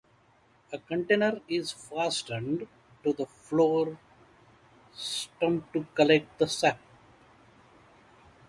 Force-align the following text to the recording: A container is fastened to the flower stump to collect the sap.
A 0.73 0.79
container 0.79 1.41
is 1.47 1.71
fastened 1.73 2.65
to 3.03 3.13
the 3.13 3.27
flower 3.27 3.99
stump 4.95 5.71
to 5.73 5.85
collect 5.93 6.39
the 6.39 6.47
sap. 6.47 6.79